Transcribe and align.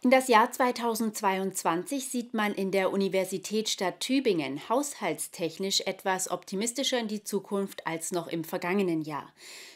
In 0.00 0.10
das 0.10 0.28
Jahr 0.28 0.48
2022 0.48 2.08
sieht 2.08 2.32
man 2.32 2.54
in 2.54 2.70
der 2.70 2.92
Universitätsstadt 2.92 3.98
Tübingen 3.98 4.68
haushaltstechnisch 4.68 5.80
etwas 5.86 6.30
optimistischer 6.30 7.00
in 7.00 7.08
die 7.08 7.24
Zukunft 7.24 7.84
als 7.84 8.12
noch 8.12 8.28
im 8.28 8.44
vergangenen 8.44 9.02
Jahr. 9.02 9.32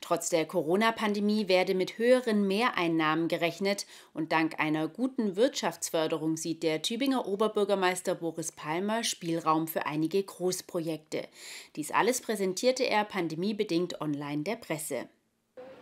Trotz 0.00 0.30
der 0.30 0.46
Corona-Pandemie 0.46 1.48
werde 1.48 1.74
mit 1.74 1.98
höheren 1.98 2.48
Mehreinnahmen 2.48 3.28
gerechnet 3.28 3.84
und 4.14 4.32
dank 4.32 4.58
einer 4.58 4.88
guten 4.88 5.36
Wirtschaftsförderung 5.36 6.38
sieht 6.38 6.62
der 6.62 6.80
Tübinger 6.80 7.26
Oberbürgermeister 7.26 8.14
Boris 8.14 8.52
Palmer 8.52 9.04
Spielraum 9.04 9.68
für 9.68 9.84
einige 9.84 10.22
Großprojekte. 10.22 11.28
Dies 11.76 11.90
alles 11.90 12.22
präsentierte 12.22 12.88
er 12.88 13.04
pandemiebedingt 13.04 14.00
online 14.00 14.44
der 14.44 14.56
Presse. 14.56 15.10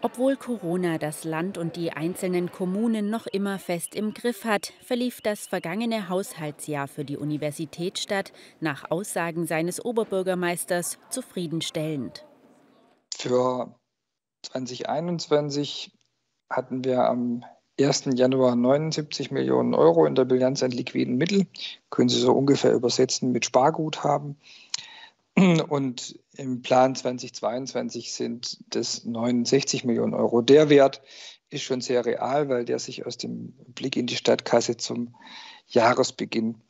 Obwohl 0.05 0.37
Corona 0.37 0.99
das 0.99 1.25
Land 1.25 1.57
und 1.57 1.77
die 1.77 1.91
einzelnen 1.91 2.53
Kommunen 2.53 3.09
noch 3.09 3.27
immer 3.27 3.59
fest 3.59 3.95
im 3.95 4.13
Griff 4.13 4.45
hat, 4.45 4.75
verlief 4.85 5.23
das 5.23 5.47
vergangene 5.47 6.11
Haushaltsjahr 6.11 6.89
für 6.89 7.07
die 7.07 7.17
Universitätsstadt 7.17 8.35
nach 8.61 8.91
Aussagen 8.91 9.47
seines 9.47 9.83
Oberbürgermeisters 9.83 10.99
zufriedenstellend. 11.09 12.27
Für 13.17 13.75
2021 14.43 15.91
hatten 16.51 16.85
wir 16.85 17.09
am 17.09 17.43
1. 17.81 18.11
Januar 18.13 18.57
79 18.57 19.31
Millionen 19.31 19.73
Euro 19.73 20.05
in 20.05 20.15
der 20.15 20.27
Bilanz 20.27 20.63
an 20.63 20.71
liquiden 20.71 21.17
Mitteln. 21.17 21.49
Können 21.89 22.11
Sie 22.11 22.21
so 22.21 22.35
ungefähr 22.35 22.75
übersetzen 22.75 23.33
mit 23.33 23.47
Sparguthaben. 23.47 24.37
Und 25.69 26.19
im 26.37 26.63
Plan 26.63 26.95
2022 26.95 28.13
sind 28.13 28.59
das 28.69 29.05
69 29.05 29.85
Millionen 29.85 30.15
Euro. 30.15 30.43
Der 30.43 30.69
Wert 30.69 31.03
ist 31.51 31.63
schon 31.63 31.81
sehr 31.81 32.05
real, 32.05 32.49
weil 32.49 32.65
der 32.65 32.79
sich 32.79 33.07
aus 33.07 33.17
dem 33.17 33.53
Blick 33.75 33.97
in 33.97 34.07
die 34.07 34.17
Stadtkasse 34.17 34.77
zum 34.77 35.15
Jahresbeginn 35.69 36.61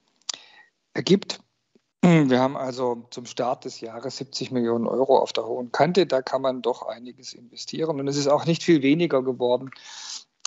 ergibt. 0.92 1.40
Wir 2.02 2.40
haben 2.40 2.56
also 2.56 3.06
zum 3.10 3.26
Start 3.26 3.64
des 3.64 3.80
Jahres 3.80 4.16
70 4.18 4.50
Millionen 4.50 4.86
Euro 4.86 5.18
auf 5.18 5.32
der 5.32 5.46
hohen 5.46 5.72
Kante. 5.72 6.06
Da 6.06 6.22
kann 6.22 6.42
man 6.42 6.62
doch 6.62 6.82
einiges 6.82 7.32
investieren. 7.32 8.00
Und 8.00 8.08
es 8.08 8.16
ist 8.16 8.28
auch 8.28 8.46
nicht 8.46 8.62
viel 8.62 8.82
weniger 8.82 9.22
geworden 9.22 9.70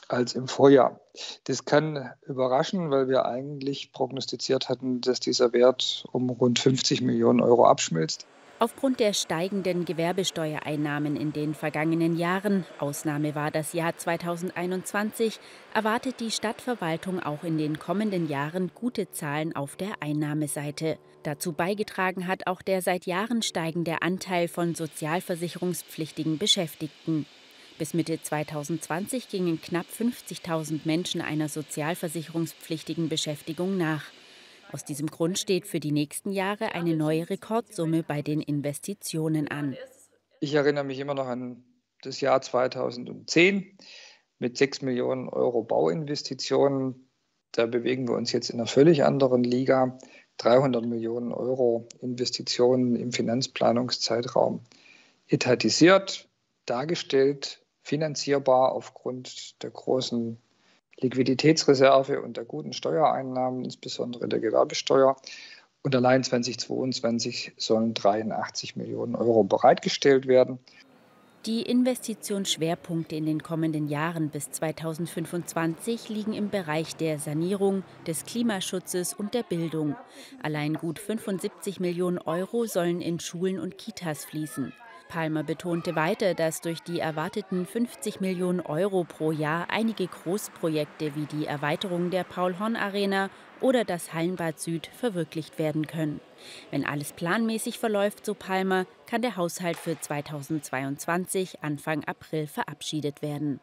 als 0.09 0.33
im 0.36 0.47
Vorjahr. 0.47 1.00
Das 1.45 1.66
kann 1.66 2.11
überraschen, 2.25 2.91
weil 2.91 3.08
wir 3.08 3.25
eigentlich 3.25 3.91
prognostiziert 3.91 4.69
hatten, 4.69 5.02
dass 5.02 5.19
dieser 5.19 5.53
Wert 5.53 6.05
um 6.11 6.30
rund 6.30 6.59
50 6.59 7.02
Millionen 7.02 7.41
Euro 7.41 7.66
abschmilzt. 7.66 8.27
Aufgrund 8.59 8.99
der 8.99 9.14
steigenden 9.14 9.86
Gewerbesteuereinnahmen 9.86 11.16
in 11.16 11.31
den 11.31 11.53
vergangenen 11.53 12.17
Jahren, 12.17 12.66
Ausnahme 12.80 13.36
war 13.36 13.52
das 13.52 13.73
Jahr 13.73 13.95
2021, 13.95 15.39
erwartet 15.75 16.19
die 16.19 16.31
Stadtverwaltung 16.31 17.19
auch 17.21 17.44
in 17.44 17.59
den 17.59 17.77
kommenden 17.77 18.27
Jahren 18.27 18.71
gute 18.73 19.11
Zahlen 19.11 19.55
auf 19.55 19.75
der 19.75 20.02
Einnahmeseite. 20.02 20.97
Dazu 21.21 21.53
beigetragen 21.53 22.25
hat 22.25 22.47
auch 22.47 22.64
der 22.64 22.81
seit 22.81 23.05
Jahren 23.05 23.44
steigende 23.44 24.02
Anteil 24.02 24.47
von 24.47 24.73
sozialversicherungspflichtigen 24.73 26.39
Beschäftigten. 26.39 27.27
Bis 27.78 27.94
Mitte 27.94 28.20
2020 28.20 29.30
gingen 29.30 29.61
knapp 29.61 29.86
50.000 29.86 30.80
Menschen 30.86 31.22
einer 31.22 31.47
sozialversicherungspflichtigen 31.47 33.08
Beschäftigung 33.08 33.78
nach. 33.78 34.03
Aus 34.72 34.83
diesem 34.83 35.06
Grund 35.06 35.38
steht 35.38 35.67
für 35.67 35.80
die 35.80 35.92
nächsten 35.92 36.31
Jahre 36.31 36.73
eine 36.73 36.95
neue 36.95 37.30
Rekordsumme 37.30 38.02
bei 38.02 38.23
den 38.23 38.42
Investitionen 38.42 39.48
an. 39.48 39.78
Ich 40.39 40.55
erinnere 40.55 40.86
mich 40.86 40.98
immer 40.98 41.14
noch 41.14 41.28
an 41.28 41.64
das 42.02 42.20
Jahr 42.20 42.42
2010 42.42 43.78
mit 44.39 44.58
6 44.58 44.81
Millionen 44.81 45.30
Euro 45.30 45.61
Bauinvestitionen. 45.64 47.08
Da 47.52 47.67
bewegen 47.67 48.08
wir 48.08 48.16
uns 48.16 48.31
jetzt 48.31 48.50
in 48.50 48.59
einer 48.59 48.67
völlig 48.67 49.03
anderen 49.03 49.44
Liga. 49.44 50.00
300 50.38 50.83
Millionen 50.83 51.31
Euro 51.31 51.88
Investitionen 52.02 52.95
im 52.95 53.11
Finanzplanungszeitraum 53.11 54.61
etatisiert, 55.27 56.27
dargestellt 56.66 57.64
finanzierbar 57.87 58.73
aufgrund 58.73 59.64
der 59.64 59.70
großen 59.70 60.37
Liquiditätsreserve 60.99 62.21
und 62.21 62.36
der 62.36 62.43
guten 62.43 62.73
Steuereinnahmen, 62.73 63.64
insbesondere 63.64 64.27
der 64.27 64.39
Gewerbesteuer. 64.39 65.15
Und 65.83 65.95
allein 65.95 66.21
2022 66.21 67.53
sollen 67.55 67.93
83 67.93 68.75
Millionen 68.75 69.15
Euro 69.15 69.43
bereitgestellt 69.43 70.27
werden. 70.27 70.59
Die 71.45 71.61
Investitionsschwerpunkte 71.61 73.15
in 73.15 73.25
den 73.25 73.42
kommenden 73.42 73.87
Jahren 73.87 74.31
bis 74.31 74.52
2025 74.52 76.09
liegen 76.09 76.33
im 76.33 76.49
Bereich 76.49 76.98
der 76.98 77.19
Sanierung, 77.19 77.83
des 78.05 78.25
Klimaschutzes 78.25 79.14
und 79.14 79.33
der 79.33 79.43
Bildung. 79.43 79.95
Allein 80.43 80.73
gut 80.73 80.99
75 80.99 81.80
Millionen 81.80 82.17
Euro 82.17 82.65
sollen 82.65 82.99
in 82.99 83.21
Schulen 83.21 83.59
und 83.59 83.77
Kitas 83.77 84.25
fließen. 84.25 84.73
Palmer 85.07 85.43
betonte 85.43 85.95
weiter, 85.95 86.33
dass 86.33 86.61
durch 86.61 86.81
die 86.81 86.99
erwarteten 86.99 87.65
50 87.65 88.21
Millionen 88.21 88.59
Euro 88.59 89.03
pro 89.03 89.31
Jahr 89.31 89.69
einige 89.69 90.07
Großprojekte 90.07 91.15
wie 91.15 91.25
die 91.25 91.45
Erweiterung 91.45 92.09
der 92.09 92.23
Paul-Horn-Arena 92.23 93.29
oder 93.61 93.83
das 93.83 94.13
Hallenbad 94.13 94.59
Süd 94.59 94.87
verwirklicht 94.87 95.59
werden 95.59 95.87
können. 95.87 96.21
Wenn 96.71 96.85
alles 96.85 97.13
planmäßig 97.13 97.79
verläuft, 97.79 98.25
so 98.25 98.33
Palmer, 98.33 98.85
kann 99.07 99.21
der 99.21 99.35
Haushalt 99.35 99.77
für 99.77 99.99
2022 99.99 101.63
Anfang 101.63 102.03
April 102.03 102.47
verabschiedet 102.47 103.21
werden. 103.21 103.59